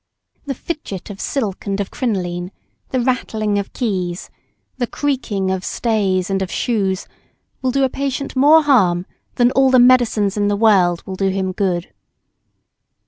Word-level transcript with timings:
The 0.47 0.55
fidget 0.55 1.11
of 1.11 1.21
silk 1.21 1.67
and 1.67 1.79
of 1.79 1.91
crinoline, 1.91 2.51
the 2.89 2.99
rattling 3.01 3.59
of 3.59 3.71
keys, 3.71 4.31
the 4.79 4.87
creaking 4.87 5.51
of 5.51 5.63
stays 5.63 6.31
and 6.31 6.41
of 6.41 6.49
shoes, 6.51 7.07
will 7.61 7.69
do 7.69 7.83
a 7.83 7.87
patient 7.89 8.35
more 8.35 8.63
harm 8.63 9.05
than 9.35 9.51
all 9.51 9.69
the 9.69 9.77
medicines 9.77 10.37
in 10.37 10.47
the 10.47 10.57
world 10.57 11.03
will 11.05 11.15
do 11.15 11.27
him 11.29 11.51
good. 11.51 11.93